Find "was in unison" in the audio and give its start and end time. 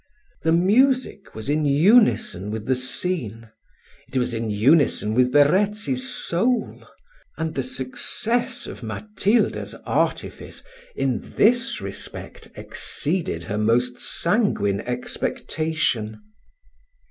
1.35-2.49, 4.17-5.13